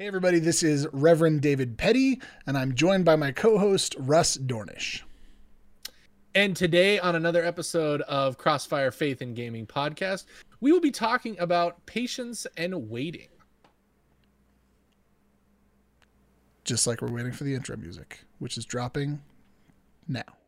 [0.00, 4.38] Hey, everybody, this is Reverend David Petty, and I'm joined by my co host, Russ
[4.38, 5.02] Dornish.
[6.34, 10.24] And today, on another episode of Crossfire Faith and Gaming podcast,
[10.62, 13.28] we will be talking about patience and waiting.
[16.64, 19.20] Just like we're waiting for the intro music, which is dropping
[20.08, 20.39] now.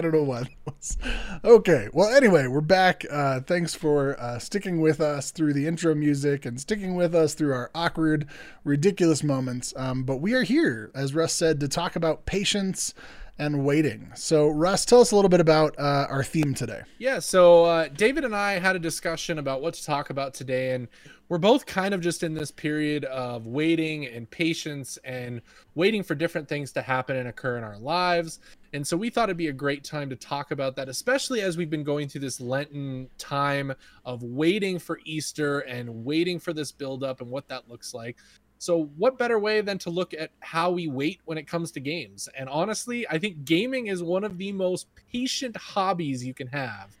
[0.00, 0.96] I don't know why that was.
[1.44, 1.90] Okay.
[1.92, 3.04] Well, anyway, we're back.
[3.10, 7.34] Uh, thanks for uh, sticking with us through the intro music and sticking with us
[7.34, 8.26] through our awkward,
[8.64, 9.74] ridiculous moments.
[9.76, 12.94] Um, but we are here, as Russ said, to talk about patience
[13.40, 14.12] and waiting.
[14.14, 16.82] So, Russ, tell us a little bit about uh, our theme today.
[16.98, 17.18] Yeah.
[17.18, 20.86] So, uh, David and I had a discussion about what to talk about today, and
[21.30, 25.40] we're both kind of just in this period of waiting and patience and
[25.74, 28.40] waiting for different things to happen and occur in our lives.
[28.74, 31.56] And so we thought it'd be a great time to talk about that, especially as
[31.56, 33.72] we've been going through this Lenten time
[34.04, 38.18] of waiting for Easter and waiting for this buildup and what that looks like.
[38.60, 41.80] So, what better way than to look at how we wait when it comes to
[41.80, 42.28] games?
[42.36, 46.94] And honestly, I think gaming is one of the most patient hobbies you can have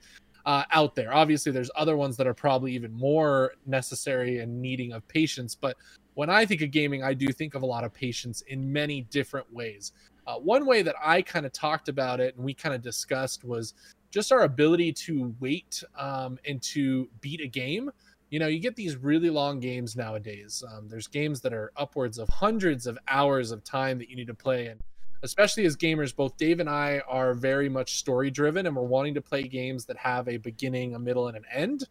[0.46, 1.12] uh, out there.
[1.12, 5.54] Obviously, there's other ones that are probably even more necessary and needing of patience.
[5.54, 5.76] But
[6.14, 9.02] when I think of gaming, I do think of a lot of patience in many
[9.10, 9.92] different ways.
[10.26, 13.44] Uh, one way that I kind of talked about it and we kind of discussed
[13.44, 13.74] was
[14.10, 17.90] just our ability to wait um, and to beat a game.
[18.30, 20.62] You know, you get these really long games nowadays.
[20.72, 24.28] Um, there's games that are upwards of hundreds of hours of time that you need
[24.28, 24.68] to play.
[24.68, 24.80] And
[25.22, 29.14] especially as gamers, both Dave and I are very much story driven and we're wanting
[29.14, 31.84] to play games that have a beginning, a middle, and an end.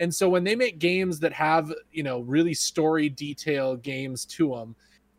[0.00, 4.50] And so when they make games that have, you know, really story detail games to
[4.50, 4.74] them,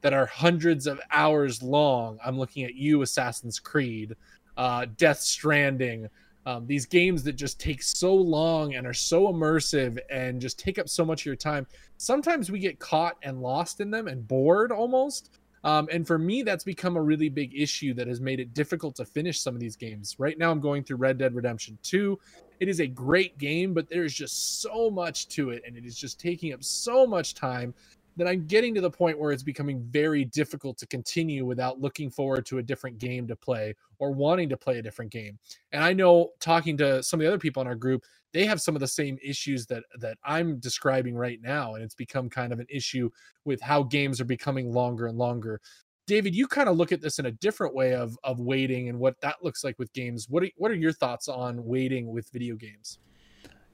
[0.05, 2.19] that are hundreds of hours long.
[2.23, 4.15] I'm looking at you, Assassin's Creed,
[4.55, 6.09] uh, Death Stranding.
[6.45, 10.77] Um, these games that just take so long and are so immersive and just take
[10.77, 11.65] up so much of your time.
[11.97, 15.31] Sometimes we get caught and lost in them and bored almost.
[15.63, 18.95] Um, and for me, that's become a really big issue that has made it difficult
[18.97, 20.15] to finish some of these games.
[20.19, 22.19] Right now, I'm going through Red Dead Redemption 2.
[22.59, 25.97] It is a great game, but there's just so much to it, and it is
[25.97, 27.73] just taking up so much time
[28.17, 32.09] that I'm getting to the point where it's becoming very difficult to continue without looking
[32.09, 35.37] forward to a different game to play or wanting to play a different game.
[35.71, 38.03] And I know talking to some of the other people in our group,
[38.33, 41.95] they have some of the same issues that that I'm describing right now and it's
[41.95, 43.09] become kind of an issue
[43.45, 45.61] with how games are becoming longer and longer.
[46.07, 48.99] David, you kind of look at this in a different way of of waiting and
[48.99, 50.27] what that looks like with games.
[50.29, 52.99] What are, what are your thoughts on waiting with video games?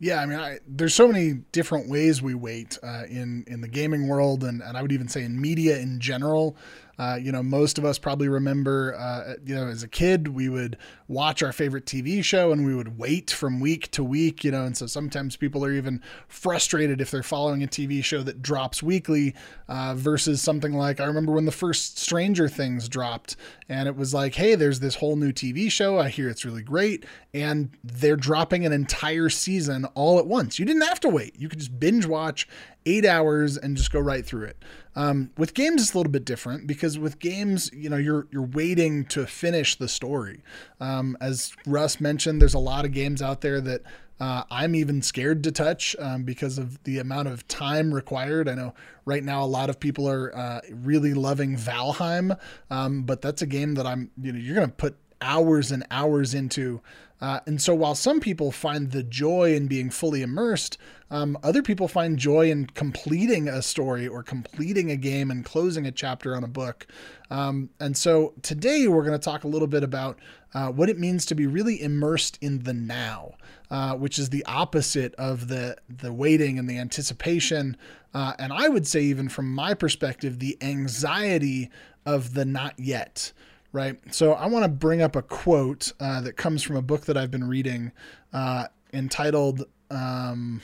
[0.01, 3.67] Yeah, I mean, I, there's so many different ways we wait uh, in in the
[3.67, 6.57] gaming world, and, and I would even say in media in general.
[6.99, 10.49] Uh, you know, most of us probably remember, uh, you know, as a kid, we
[10.49, 14.51] would watch our favorite TV show and we would wait from week to week, you
[14.51, 18.41] know, and so sometimes people are even frustrated if they're following a TV show that
[18.41, 19.33] drops weekly
[19.67, 23.35] uh, versus something like I remember when the first Stranger Things dropped
[23.67, 25.97] and it was like, hey, there's this whole new TV show.
[25.97, 27.05] I hear it's really great.
[27.33, 30.59] And they're dropping an entire season all at once.
[30.59, 31.39] You didn't have to wait.
[31.39, 32.47] You could just binge watch
[32.85, 34.57] eight hours and just go right through it.
[34.95, 38.41] Um, with games, it's a little bit different because with games, you know, you're you're
[38.41, 40.41] waiting to finish the story.
[40.79, 43.83] Um, as Russ mentioned, there's a lot of games out there that
[44.19, 48.47] uh, I'm even scared to touch um, because of the amount of time required.
[48.47, 48.73] I know
[49.05, 52.37] right now a lot of people are uh, really loving Valheim,
[52.69, 56.33] um, but that's a game that I'm, you know, you're to put hours and hours
[56.33, 56.81] into.
[57.21, 60.77] Uh, and so while some people find the joy in being fully immersed,
[61.11, 65.85] um, other people find joy in completing a story or completing a game and closing
[65.85, 66.87] a chapter on a book.
[67.29, 70.17] Um, and so today we're going to talk a little bit about
[70.53, 73.33] uh, what it means to be really immersed in the now,
[73.69, 77.77] uh, which is the opposite of the the waiting and the anticipation.
[78.13, 81.69] Uh, and I would say, even from my perspective, the anxiety
[82.05, 83.31] of the not yet
[83.71, 83.97] right?
[84.13, 87.17] So I want to bring up a quote uh, that comes from a book that
[87.17, 87.91] I've been reading
[88.33, 90.61] uh, entitled, um,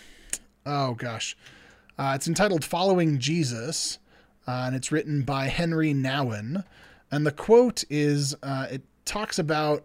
[0.65, 1.38] oh gosh,
[1.98, 4.00] uh, it's entitled Following Jesus,
[4.48, 6.63] uh, and it's written by Henry Nouwen.
[7.12, 9.83] And the quote is uh, it talks about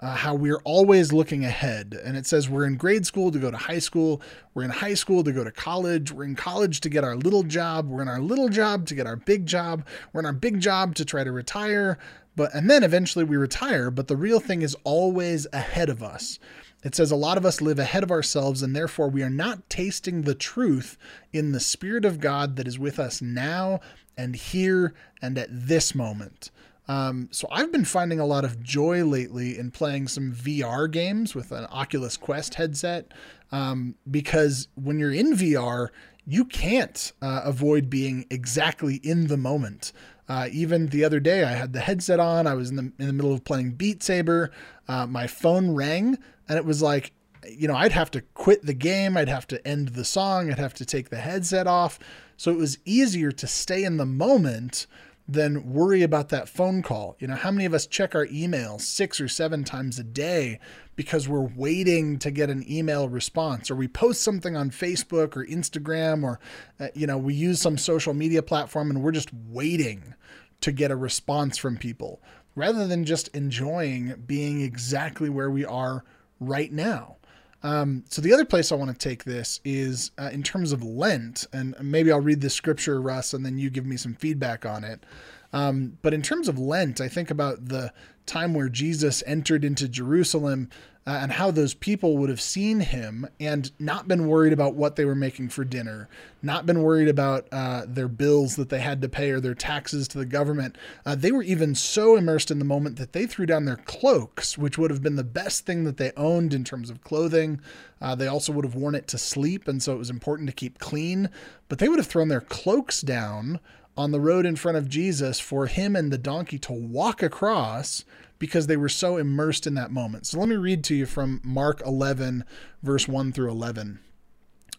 [0.00, 1.98] uh, how we're always looking ahead.
[2.02, 4.22] And it says we're in grade school to go to high school,
[4.54, 7.42] we're in high school to go to college, we're in college to get our little
[7.42, 10.60] job, we're in our little job to get our big job, we're in our big
[10.60, 11.98] job to try to retire,
[12.36, 16.38] but and then eventually we retire, but the real thing is always ahead of us.
[16.82, 19.68] It says, A lot of us live ahead of ourselves, and therefore we are not
[19.68, 20.96] tasting the truth
[21.32, 23.80] in the Spirit of God that is with us now
[24.16, 26.50] and here and at this moment.
[26.88, 31.34] Um, so I've been finding a lot of joy lately in playing some VR games
[31.34, 33.12] with an Oculus Quest headset
[33.52, 35.88] um, because when you're in VR,
[36.26, 39.92] you can't uh, avoid being exactly in the moment.
[40.30, 42.46] Uh, even the other day, I had the headset on.
[42.46, 44.52] I was in the in the middle of playing Beat Saber.
[44.86, 46.18] Uh, my phone rang,
[46.48, 47.10] and it was like,
[47.48, 49.16] you know, I'd have to quit the game.
[49.16, 50.48] I'd have to end the song.
[50.48, 51.98] I'd have to take the headset off.
[52.36, 54.86] So it was easier to stay in the moment
[55.26, 57.16] than worry about that phone call.
[57.18, 60.60] You know, how many of us check our email six or seven times a day
[60.94, 65.44] because we're waiting to get an email response or we post something on Facebook or
[65.46, 66.38] Instagram or,
[66.78, 70.14] uh, you know, we use some social media platform and we're just waiting
[70.60, 72.20] to get a response from people
[72.54, 76.04] rather than just enjoying being exactly where we are
[76.40, 77.16] right now.
[77.62, 80.82] Um, so the other place I want to take this is uh, in terms of
[80.82, 84.64] Lent, and maybe I'll read the scripture, Russ, and then you give me some feedback
[84.64, 85.04] on it.
[85.52, 87.92] Um, but in terms of Lent, I think about the
[88.26, 90.68] time where Jesus entered into Jerusalem
[91.06, 94.96] uh, and how those people would have seen him and not been worried about what
[94.96, 96.08] they were making for dinner,
[96.42, 100.06] not been worried about uh, their bills that they had to pay or their taxes
[100.06, 100.76] to the government.
[101.06, 104.58] Uh, they were even so immersed in the moment that they threw down their cloaks,
[104.58, 107.60] which would have been the best thing that they owned in terms of clothing.
[108.00, 110.54] Uh, they also would have worn it to sleep, and so it was important to
[110.54, 111.30] keep clean.
[111.68, 113.58] But they would have thrown their cloaks down
[113.96, 118.04] on the road in front of Jesus for him and the donkey to walk across
[118.38, 120.26] because they were so immersed in that moment.
[120.26, 122.44] So let me read to you from Mark 11,
[122.82, 124.00] verse 1 through 11.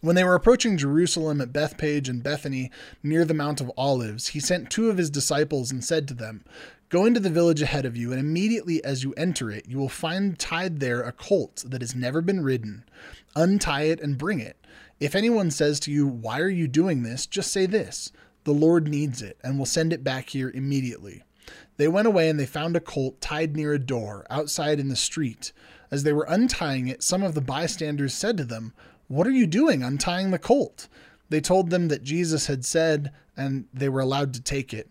[0.00, 2.72] When they were approaching Jerusalem at Bethphage and Bethany
[3.04, 6.44] near the Mount of Olives, he sent two of his disciples and said to them,
[6.88, 9.88] Go into the village ahead of you, and immediately as you enter it, you will
[9.88, 12.84] find tied there a colt that has never been ridden.
[13.36, 14.56] Untie it and bring it.
[14.98, 17.24] If anyone says to you, Why are you doing this?
[17.24, 18.10] just say this
[18.44, 21.22] The Lord needs it, and will send it back here immediately.
[21.76, 24.96] They went away and they found a colt tied near a door outside in the
[24.96, 25.52] street.
[25.90, 28.72] As they were untying it, some of the bystanders said to them,
[29.08, 30.88] What are you doing untying the colt?
[31.28, 34.90] They told them that Jesus had said, and they were allowed to take it.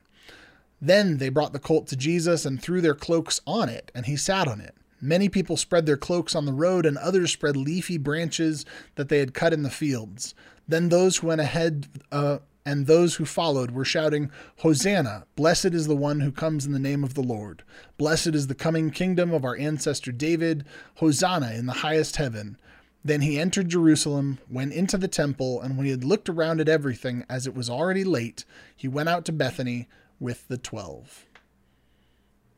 [0.81, 4.18] Then they brought the colt to Jesus and threw their cloaks on it, and he
[4.18, 4.75] sat on it.
[5.00, 8.65] Many people spread their cloaks on the road, and others spread leafy branches
[8.95, 10.33] that they had cut in the fields.
[10.68, 15.25] Then those who went ahead uh, and those who followed were shouting, Hosanna!
[15.35, 17.63] Blessed is the one who comes in the name of the Lord.
[17.97, 20.65] Blessed is the coming kingdom of our ancestor David.
[20.95, 22.57] Hosanna in the highest heaven.
[23.03, 26.69] Then he entered Jerusalem, went into the temple, and when he had looked around at
[26.69, 29.87] everything, as it was already late, he went out to Bethany
[30.19, 31.25] with the twelve.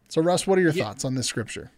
[0.10, 0.84] So, Russ, what are your yeah.
[0.84, 1.72] thoughts on this scripture?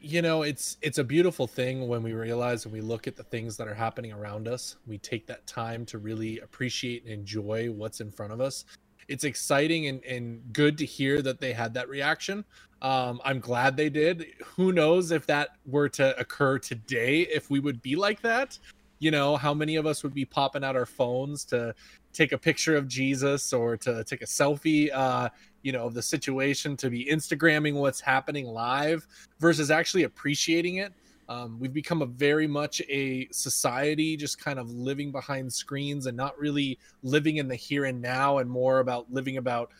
[0.00, 3.24] You know it's it's a beautiful thing when we realize when we look at the
[3.24, 4.76] things that are happening around us.
[4.86, 8.64] We take that time to really appreciate and enjoy what's in front of us.
[9.08, 12.44] It's exciting and, and good to hear that they had that reaction.
[12.80, 14.26] Um, i'm glad they did.
[14.56, 18.58] Who knows if that were to occur today if we would be like that
[18.98, 21.74] you know how many of us would be popping out our phones to
[22.12, 25.28] take a picture of jesus or to take a selfie uh,
[25.62, 29.06] you know of the situation to be instagramming what's happening live
[29.40, 30.92] versus actually appreciating it.
[31.28, 36.16] Um, we've become a very much a society just kind of living behind screens and
[36.16, 39.70] not really living in the here and now and more about living about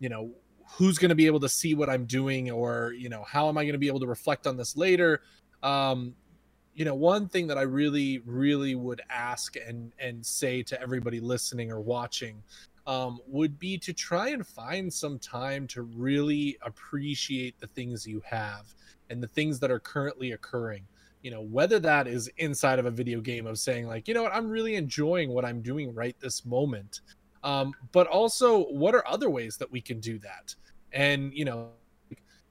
[0.00, 0.32] you know
[0.66, 3.56] who's going to be able to see what i'm doing or you know how am
[3.56, 5.22] i going to be able to reflect on this later?
[5.62, 6.14] Um,
[6.78, 11.18] you know one thing that i really really would ask and and say to everybody
[11.18, 12.40] listening or watching
[12.88, 18.22] um, would be to try and find some time to really appreciate the things you
[18.24, 18.74] have
[19.10, 20.82] and the things that are currently occurring.
[21.20, 24.22] You know whether that is inside of a video game of saying like you know
[24.22, 24.34] what?
[24.34, 27.00] I'm really enjoying what i'm doing right this moment.
[27.44, 30.54] Um, but also what are other ways that we can do that?
[30.92, 31.72] And you know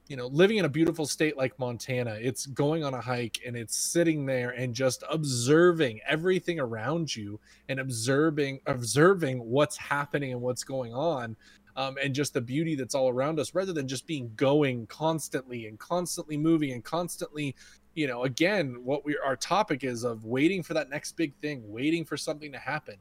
[0.09, 3.55] you know, living in a beautiful state like Montana, it's going on a hike and
[3.55, 10.41] it's sitting there and just observing everything around you and observing observing what's happening and
[10.41, 11.35] what's going on.
[11.75, 15.67] Um, and just the beauty that's all around us rather than just being going constantly
[15.67, 17.55] and constantly moving and constantly
[17.93, 21.61] you know again what we our topic is of waiting for that next big thing
[21.67, 22.95] waiting for something to happen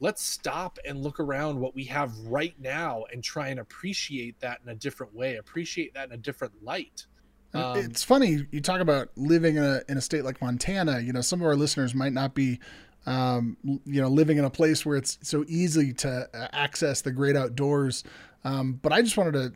[0.00, 4.60] let's stop and look around what we have right now and try and appreciate that
[4.62, 7.06] in a different way appreciate that in a different light.
[7.52, 11.12] Um, it's funny you talk about living in a, in a state like montana you
[11.12, 12.58] know some of our listeners might not be
[13.06, 17.12] um, you know living in a place where it's so easy to uh, access the
[17.12, 18.02] great outdoors.
[18.44, 19.52] Um, but i just wanted to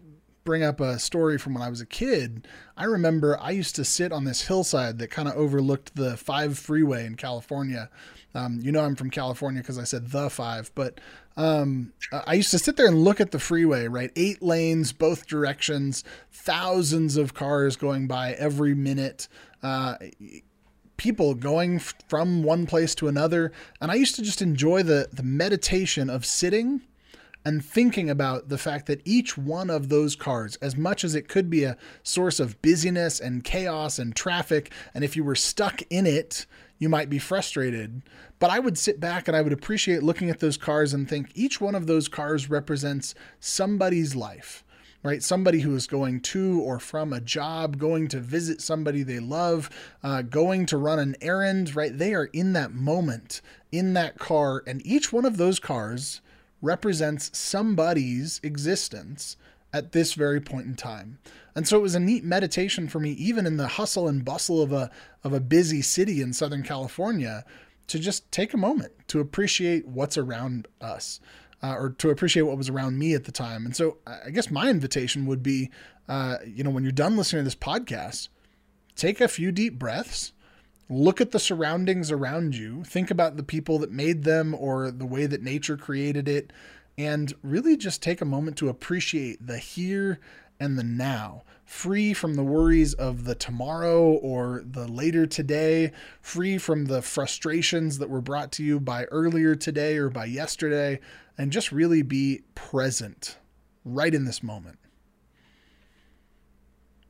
[0.49, 2.49] bring up a story from when I was a kid.
[2.75, 6.59] I remember I used to sit on this hillside that kind of overlooked the five
[6.59, 7.91] freeway in California.
[8.35, 11.03] Um, you know, I'm from California because I said the five, but
[11.37, 14.11] um, I used to sit there and look at the freeway, right?
[14.17, 16.03] Eight lanes, both directions,
[16.33, 19.29] thousands of cars going by every minute.
[19.63, 19.97] Uh,
[20.97, 23.53] people going from one place to another.
[23.83, 26.81] And I used to just enjoy the, the meditation of sitting
[27.45, 31.29] and thinking about the fact that each one of those cars, as much as it
[31.29, 35.83] could be a source of busyness and chaos and traffic, and if you were stuck
[35.91, 36.47] in it,
[36.79, 38.03] you might be frustrated.
[38.39, 41.31] But I would sit back and I would appreciate looking at those cars and think
[41.35, 44.65] each one of those cars represents somebody's life
[45.03, 45.23] right?
[45.23, 49.71] Somebody who is going to or from a job, going to visit somebody they love,
[50.03, 51.97] uh, going to run an errand, right?
[51.97, 53.41] They are in that moment,
[53.71, 56.21] in that car, and each one of those cars
[56.61, 59.37] represents somebody's existence
[59.73, 61.19] at this very point in time.
[61.55, 64.63] And so it was a neat meditation for me, even in the hustle and bustle
[64.63, 64.91] of a
[65.25, 67.45] of a busy city in Southern California,
[67.89, 71.21] to just take a moment to appreciate what's around us
[71.63, 73.65] uh, or to appreciate what was around me at the time.
[73.67, 75.71] And so I guess my invitation would be,
[76.09, 78.29] uh, you know, when you're done listening to this podcast,
[78.95, 80.33] take a few deep breaths,
[80.89, 85.07] look at the surroundings around you, think about the people that made them or the
[85.07, 86.53] way that nature created it,
[86.97, 90.19] and really just take a moment to appreciate the here
[90.61, 96.59] and the now, free from the worries of the tomorrow or the later today, free
[96.59, 100.99] from the frustrations that were brought to you by earlier today or by yesterday,
[101.37, 103.37] and just really be present
[103.85, 104.79] right in this moment.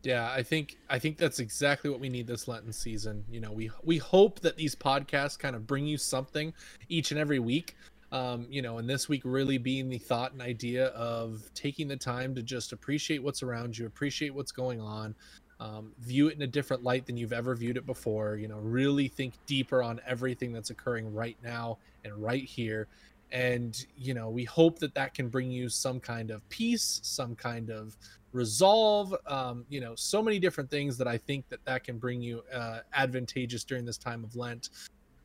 [0.05, 3.25] Yeah, I think I think that's exactly what we need this Lenten season.
[3.29, 6.53] You know, we we hope that these podcasts kind of bring you something
[6.89, 7.77] each and every week.
[8.13, 11.97] Um, you know, and this week really being the thought and idea of taking the
[11.97, 15.15] time to just appreciate what's around you, appreciate what's going on,
[15.61, 18.37] um, view it in a different light than you've ever viewed it before.
[18.37, 22.87] You know, really think deeper on everything that's occurring right now and right here,
[23.33, 27.35] and you know we hope that that can bring you some kind of peace some
[27.35, 27.97] kind of
[28.33, 32.21] resolve um, you know so many different things that i think that that can bring
[32.21, 34.71] you uh, advantageous during this time of lent.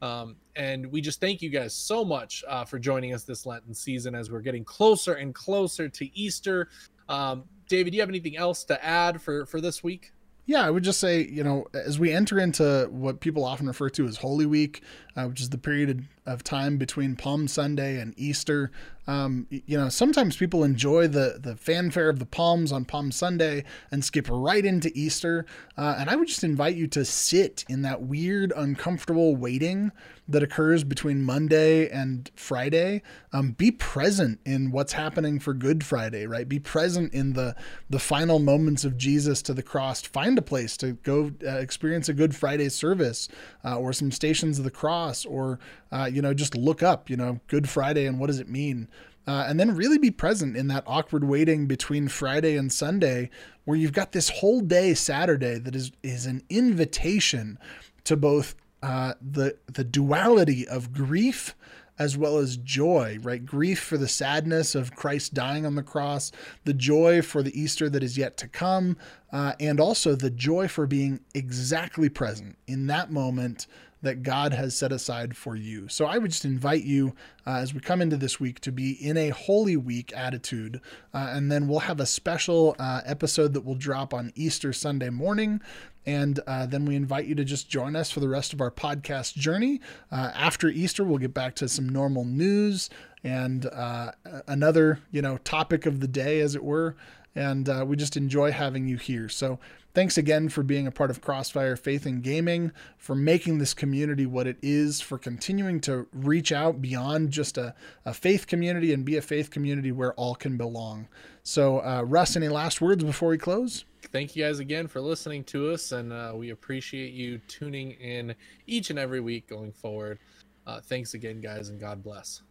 [0.02, 3.74] Um, and we just thank you guys so much uh, for joining us this lenten
[3.74, 6.68] season as we're getting closer and closer to easter.
[7.08, 10.12] Um, david do you have anything else to add for for this week?
[10.46, 13.90] Yeah, I would just say, you know, as we enter into what people often refer
[13.92, 14.84] to as Holy Week,
[15.16, 18.72] uh, which is the period of time between Palm Sunday and Easter,
[19.06, 23.66] um, you know, sometimes people enjoy the the fanfare of the palms on Palm Sunday
[23.92, 25.46] and skip right into Easter.
[25.78, 29.92] Uh, and I would just invite you to sit in that weird, uncomfortable waiting
[30.26, 33.02] that occurs between Monday and Friday.
[33.34, 36.48] Um, be present in what's happening for Good Friday, right?
[36.48, 37.56] Be present in the
[37.90, 40.02] the final moments of Jesus to the cross.
[40.02, 43.28] Find a place to go uh, experience a Good Friday service
[43.66, 45.60] uh, or some stations of the cross, or
[45.92, 48.88] uh, you know, just look up, you know, Good Friday and what does it mean.
[49.26, 53.30] Uh, and then really be present in that awkward waiting between Friday and Sunday,
[53.64, 57.58] where you've got this whole day Saturday that is is an invitation
[58.04, 61.56] to both uh, the the duality of grief
[62.00, 63.46] as well as joy, right?
[63.46, 66.32] Grief for the sadness of Christ dying on the cross,
[66.66, 68.98] the joy for the Easter that is yet to come,
[69.32, 73.68] uh, and also the joy for being exactly present in that moment
[74.04, 75.88] that God has set aside for you.
[75.88, 77.16] So I would just invite you
[77.48, 80.82] uh, as we come into this week to be in a Holy Week attitude.
[81.14, 85.10] Uh, and then we'll have a special uh, episode that will drop on Easter Sunday
[85.10, 85.62] morning.
[86.06, 88.72] And uh, then we invite you to just join us for the rest of our
[88.72, 89.80] podcast journey.
[90.12, 92.90] Uh, after Easter, we'll get back to some normal news
[93.24, 94.12] and uh,
[94.48, 96.98] another, you know, topic of the day, as it were.
[97.36, 99.28] And we just enjoy having you here.
[99.30, 99.60] So
[99.94, 104.26] Thanks again for being a part of Crossfire Faith and Gaming, for making this community
[104.26, 109.06] what it is, for continuing to reach out beyond just a, a faith community and
[109.06, 111.08] be a faith community where all can belong.
[111.44, 113.86] So, uh, Russ, any last words before we close?
[114.12, 118.34] Thank you guys again for listening to us, and uh, we appreciate you tuning in
[118.66, 120.18] each and every week going forward.
[120.66, 122.42] Uh, thanks again, guys, and God bless.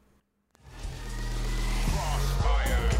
[1.88, 2.91] Crossfire.